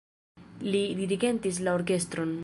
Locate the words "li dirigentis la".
0.75-1.77